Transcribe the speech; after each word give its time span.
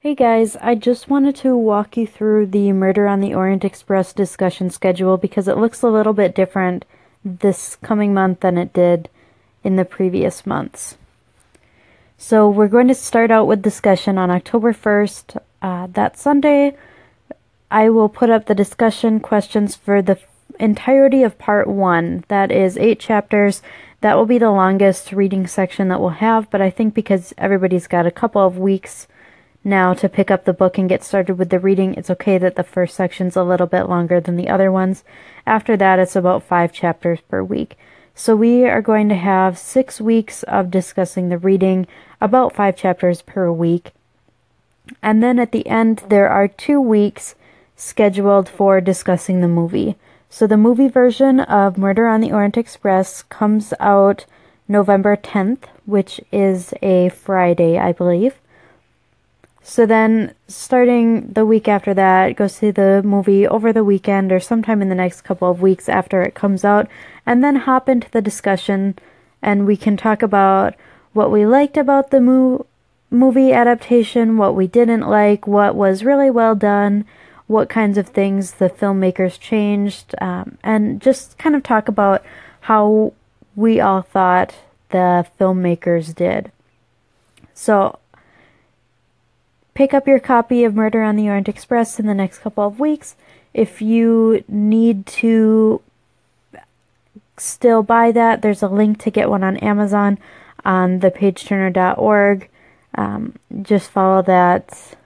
Hey 0.00 0.14
guys, 0.14 0.54
I 0.60 0.76
just 0.76 1.10
wanted 1.10 1.34
to 1.36 1.56
walk 1.56 1.96
you 1.96 2.06
through 2.06 2.46
the 2.46 2.70
Murder 2.70 3.08
on 3.08 3.18
the 3.18 3.34
Orient 3.34 3.64
Express 3.64 4.12
discussion 4.12 4.70
schedule 4.70 5.16
because 5.16 5.48
it 5.48 5.56
looks 5.56 5.82
a 5.82 5.88
little 5.88 6.12
bit 6.12 6.36
different 6.36 6.84
this 7.24 7.74
coming 7.82 8.14
month 8.14 8.38
than 8.38 8.56
it 8.56 8.72
did 8.72 9.08
in 9.64 9.74
the 9.74 9.84
previous 9.84 10.46
months. 10.46 10.96
So 12.16 12.48
we're 12.48 12.68
going 12.68 12.86
to 12.86 12.94
start 12.94 13.32
out 13.32 13.48
with 13.48 13.60
discussion 13.60 14.18
on 14.18 14.30
October 14.30 14.72
1st. 14.72 15.42
Uh, 15.60 15.88
that 15.88 16.16
Sunday, 16.16 16.76
I 17.68 17.90
will 17.90 18.08
put 18.08 18.30
up 18.30 18.46
the 18.46 18.54
discussion 18.54 19.18
questions 19.18 19.74
for 19.74 20.00
the 20.00 20.20
entirety 20.60 21.24
of 21.24 21.40
part 21.40 21.66
one. 21.66 22.22
That 22.28 22.52
is 22.52 22.78
eight 22.78 23.00
chapters. 23.00 23.62
That 24.00 24.16
will 24.16 24.26
be 24.26 24.38
the 24.38 24.52
longest 24.52 25.10
reading 25.10 25.48
section 25.48 25.88
that 25.88 26.00
we'll 26.00 26.10
have, 26.10 26.48
but 26.50 26.60
I 26.60 26.70
think 26.70 26.94
because 26.94 27.34
everybody's 27.36 27.88
got 27.88 28.06
a 28.06 28.12
couple 28.12 28.46
of 28.46 28.58
weeks 28.58 29.08
now 29.68 29.94
to 29.94 30.08
pick 30.08 30.30
up 30.30 30.44
the 30.44 30.52
book 30.52 30.78
and 30.78 30.88
get 30.88 31.04
started 31.04 31.38
with 31.38 31.50
the 31.50 31.60
reading, 31.60 31.94
it's 31.94 32.10
okay 32.10 32.38
that 32.38 32.56
the 32.56 32.64
first 32.64 32.96
section's 32.96 33.36
a 33.36 33.44
little 33.44 33.66
bit 33.66 33.84
longer 33.84 34.20
than 34.20 34.36
the 34.36 34.48
other 34.48 34.72
ones. 34.72 35.04
After 35.46 35.76
that, 35.76 35.98
it's 35.98 36.16
about 36.16 36.42
five 36.42 36.72
chapters 36.72 37.20
per 37.28 37.42
week. 37.42 37.76
So 38.14 38.34
we 38.34 38.64
are 38.64 38.82
going 38.82 39.08
to 39.10 39.14
have 39.14 39.56
six 39.56 40.00
weeks 40.00 40.42
of 40.42 40.72
discussing 40.72 41.28
the 41.28 41.38
reading, 41.38 41.86
about 42.20 42.52
five 42.52 42.76
chapters 42.76 43.22
per 43.22 43.52
week. 43.52 43.92
And 45.02 45.22
then 45.22 45.38
at 45.38 45.52
the 45.52 45.66
end, 45.68 46.02
there 46.08 46.28
are 46.28 46.48
two 46.48 46.80
weeks 46.80 47.36
scheduled 47.76 48.48
for 48.48 48.80
discussing 48.80 49.40
the 49.40 49.46
movie. 49.46 49.94
So 50.30 50.46
the 50.46 50.56
movie 50.56 50.88
version 50.88 51.38
of 51.40 51.78
Murder 51.78 52.08
on 52.08 52.20
the 52.20 52.32
Orient 52.32 52.56
Express 52.56 53.22
comes 53.22 53.72
out 53.78 54.26
November 54.66 55.16
10th, 55.16 55.64
which 55.86 56.20
is 56.32 56.74
a 56.82 57.10
Friday, 57.10 57.78
I 57.78 57.92
believe. 57.92 58.34
So 59.62 59.84
then, 59.84 60.34
starting 60.46 61.32
the 61.32 61.44
week 61.44 61.68
after 61.68 61.92
that, 61.94 62.36
go 62.36 62.46
see 62.46 62.70
the 62.70 63.02
movie 63.04 63.46
over 63.46 63.72
the 63.72 63.84
weekend 63.84 64.32
or 64.32 64.40
sometime 64.40 64.80
in 64.80 64.88
the 64.88 64.94
next 64.94 65.22
couple 65.22 65.50
of 65.50 65.60
weeks 65.60 65.88
after 65.88 66.22
it 66.22 66.34
comes 66.34 66.64
out, 66.64 66.88
and 67.26 67.44
then 67.44 67.56
hop 67.56 67.88
into 67.88 68.10
the 68.10 68.22
discussion 68.22 68.98
and 69.42 69.66
we 69.66 69.76
can 69.76 69.96
talk 69.96 70.22
about 70.22 70.74
what 71.12 71.30
we 71.30 71.46
liked 71.46 71.76
about 71.76 72.10
the 72.10 72.20
mo- 72.20 72.66
movie 73.10 73.52
adaptation, 73.52 74.36
what 74.36 74.54
we 74.54 74.66
didn't 74.66 75.08
like, 75.08 75.46
what 75.46 75.74
was 75.74 76.04
really 76.04 76.30
well 76.30 76.54
done, 76.54 77.04
what 77.46 77.68
kinds 77.68 77.96
of 77.96 78.08
things 78.08 78.52
the 78.52 78.68
filmmakers 78.68 79.38
changed, 79.38 80.14
um, 80.20 80.58
and 80.62 81.00
just 81.00 81.38
kind 81.38 81.56
of 81.56 81.62
talk 81.62 81.88
about 81.88 82.22
how 82.62 83.12
we 83.56 83.80
all 83.80 84.02
thought 84.02 84.54
the 84.90 85.26
filmmakers 85.40 86.14
did. 86.14 86.52
So, 87.54 87.98
pick 89.78 89.94
up 89.94 90.08
your 90.08 90.18
copy 90.18 90.64
of 90.64 90.74
Murder 90.74 91.04
on 91.04 91.14
the 91.14 91.28
Orient 91.28 91.48
Express 91.48 92.00
in 92.00 92.06
the 92.06 92.12
next 92.12 92.40
couple 92.40 92.66
of 92.66 92.80
weeks. 92.80 93.14
If 93.54 93.80
you 93.80 94.42
need 94.48 95.06
to 95.06 95.80
still 97.36 97.84
buy 97.84 98.10
that, 98.10 98.42
there's 98.42 98.64
a 98.64 98.66
link 98.66 98.98
to 99.02 99.12
get 99.12 99.30
one 99.30 99.44
on 99.44 99.56
Amazon 99.58 100.18
on 100.64 100.98
thepageturner.org. 100.98 102.48
Um, 102.96 103.34
just 103.62 103.88
follow 103.88 104.20
that 104.22 104.96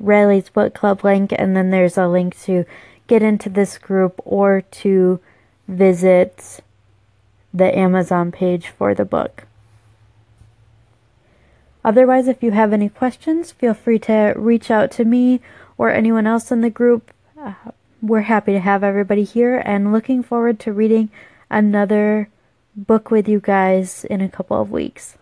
Riley's 0.00 0.48
Book 0.48 0.74
Club 0.74 1.04
link, 1.04 1.32
and 1.38 1.56
then 1.56 1.70
there's 1.70 1.96
a 1.96 2.08
link 2.08 2.36
to 2.40 2.64
get 3.06 3.22
into 3.22 3.48
this 3.48 3.78
group 3.78 4.20
or 4.24 4.62
to 4.82 5.20
visit 5.68 6.58
the 7.54 7.78
Amazon 7.78 8.32
page 8.32 8.66
for 8.66 8.96
the 8.96 9.04
book. 9.04 9.44
Otherwise, 11.84 12.28
if 12.28 12.42
you 12.42 12.52
have 12.52 12.72
any 12.72 12.88
questions, 12.88 13.52
feel 13.52 13.74
free 13.74 13.98
to 13.98 14.32
reach 14.36 14.70
out 14.70 14.90
to 14.92 15.04
me 15.04 15.40
or 15.76 15.90
anyone 15.90 16.26
else 16.26 16.50
in 16.50 16.60
the 16.60 16.70
group. 16.70 17.12
Uh, 17.38 17.54
we're 18.00 18.22
happy 18.22 18.52
to 18.52 18.60
have 18.60 18.84
everybody 18.84 19.24
here 19.24 19.58
and 19.64 19.92
looking 19.92 20.22
forward 20.22 20.58
to 20.60 20.72
reading 20.72 21.10
another 21.50 22.28
book 22.76 23.10
with 23.10 23.28
you 23.28 23.40
guys 23.40 24.04
in 24.04 24.20
a 24.20 24.28
couple 24.28 24.60
of 24.60 24.70
weeks. 24.70 25.17